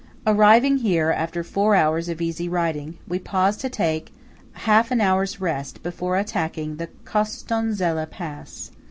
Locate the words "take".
3.69-4.11